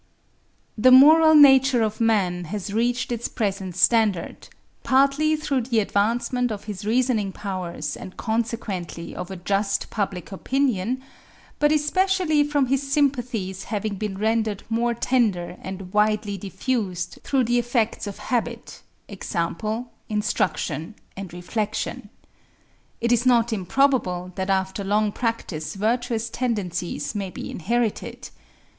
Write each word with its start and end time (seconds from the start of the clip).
The 0.79 0.89
moral 0.89 1.35
nature 1.35 1.83
of 1.83 2.01
man 2.01 2.45
has 2.45 2.73
reached 2.73 3.11
its 3.11 3.27
present 3.27 3.75
standard, 3.75 4.47
partly 4.81 5.35
through 5.35 5.61
the 5.61 5.77
advancement 5.79 6.51
of 6.51 6.63
his 6.63 6.85
reasoning 6.87 7.31
powers 7.31 7.95
and 7.95 8.17
consequently 8.17 9.15
of 9.15 9.29
a 9.29 9.35
just 9.35 9.91
public 9.91 10.31
opinion, 10.31 11.03
but 11.59 11.71
especially 11.71 12.43
from 12.43 12.65
his 12.65 12.91
sympathies 12.91 13.65
having 13.65 13.93
been 13.93 14.17
rendered 14.17 14.63
more 14.71 14.95
tender 14.95 15.55
and 15.61 15.93
widely 15.93 16.35
diffused 16.35 17.19
through 17.23 17.43
the 17.43 17.59
effects 17.59 18.07
of 18.07 18.17
habit, 18.17 18.81
example, 19.07 19.91
instruction, 20.09 20.95
and 21.15 21.31
reflection. 21.31 22.09
It 23.01 23.11
is 23.11 23.27
not 23.27 23.53
improbable 23.53 24.31
that 24.33 24.49
after 24.49 24.83
long 24.83 25.11
practice 25.11 25.75
virtuous 25.75 26.27
tendencies 26.27 27.13
may 27.13 27.29
be 27.29 27.51
inherited. 27.51 28.29